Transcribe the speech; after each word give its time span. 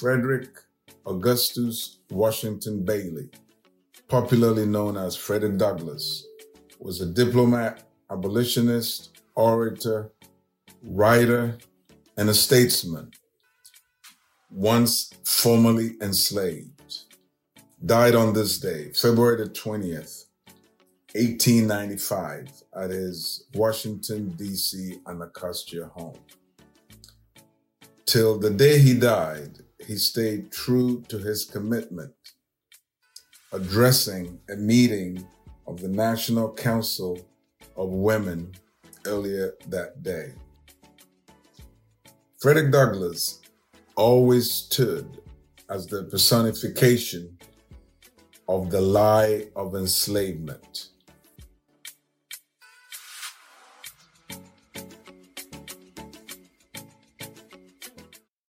Frederick 0.00 0.56
Augustus 1.04 1.98
Washington 2.10 2.82
Bailey, 2.86 3.28
popularly 4.08 4.64
known 4.64 4.96
as 4.96 5.14
Frederick 5.14 5.58
Douglass, 5.58 6.26
was 6.78 7.02
a 7.02 7.06
diplomat, 7.06 7.82
abolitionist, 8.10 9.10
orator, 9.34 10.10
writer, 10.82 11.58
and 12.16 12.30
a 12.30 12.34
statesman, 12.34 13.10
once 14.50 15.10
formerly 15.22 15.96
enslaved. 16.00 17.04
Died 17.84 18.14
on 18.14 18.32
this 18.32 18.58
day, 18.58 18.92
February 18.94 19.44
the 19.44 19.50
20th, 19.50 20.24
1895, 21.12 22.48
at 22.74 22.88
his 22.88 23.44
Washington, 23.52 24.30
D.C. 24.30 24.98
Anacostia 25.06 25.88
home. 25.88 26.16
Till 28.06 28.38
the 28.38 28.48
day 28.48 28.78
he 28.78 28.94
died, 28.94 29.59
he 29.90 29.96
stayed 29.96 30.52
true 30.52 31.02
to 31.08 31.18
his 31.18 31.44
commitment, 31.44 32.14
addressing 33.52 34.38
a 34.48 34.54
meeting 34.54 35.26
of 35.66 35.80
the 35.80 35.88
National 35.88 36.54
Council 36.54 37.18
of 37.76 37.88
Women 37.88 38.52
earlier 39.04 39.54
that 39.66 40.00
day. 40.04 40.30
Frederick 42.38 42.70
Douglass 42.70 43.40
always 43.96 44.48
stood 44.48 45.22
as 45.68 45.88
the 45.88 46.04
personification 46.04 47.36
of 48.48 48.70
the 48.70 48.80
lie 48.80 49.48
of 49.56 49.74
enslavement. 49.74 50.90